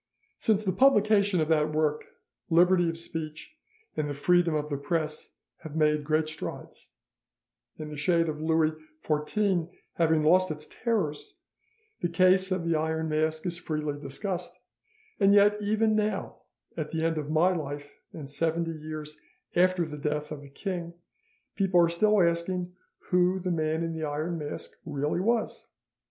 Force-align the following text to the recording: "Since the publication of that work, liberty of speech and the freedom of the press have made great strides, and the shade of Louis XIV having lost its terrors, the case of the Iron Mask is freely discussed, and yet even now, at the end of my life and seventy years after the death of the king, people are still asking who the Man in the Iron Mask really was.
"Since 0.39 0.63
the 0.65 0.71
publication 0.71 1.39
of 1.41 1.47
that 1.49 1.71
work, 1.71 2.07
liberty 2.49 2.89
of 2.89 2.97
speech 2.97 3.55
and 3.95 4.09
the 4.09 4.15
freedom 4.15 4.55
of 4.55 4.67
the 4.71 4.75
press 4.77 5.35
have 5.57 5.75
made 5.75 6.03
great 6.03 6.27
strides, 6.27 6.89
and 7.77 7.91
the 7.91 7.95
shade 7.97 8.27
of 8.27 8.41
Louis 8.41 8.71
XIV 9.03 9.69
having 9.97 10.23
lost 10.23 10.49
its 10.49 10.65
terrors, 10.65 11.37
the 12.01 12.09
case 12.09 12.49
of 12.49 12.65
the 12.65 12.75
Iron 12.75 13.09
Mask 13.09 13.45
is 13.45 13.59
freely 13.59 14.01
discussed, 14.01 14.57
and 15.19 15.35
yet 15.35 15.61
even 15.61 15.95
now, 15.95 16.37
at 16.75 16.89
the 16.89 17.05
end 17.05 17.19
of 17.19 17.29
my 17.31 17.55
life 17.55 17.99
and 18.11 18.27
seventy 18.27 18.71
years 18.71 19.21
after 19.55 19.85
the 19.85 19.99
death 19.99 20.31
of 20.31 20.41
the 20.41 20.49
king, 20.49 20.95
people 21.55 21.79
are 21.79 21.89
still 21.89 22.19
asking 22.23 22.73
who 23.11 23.37
the 23.37 23.51
Man 23.51 23.83
in 23.83 23.93
the 23.93 24.05
Iron 24.05 24.39
Mask 24.39 24.71
really 24.83 25.19
was. 25.19 25.67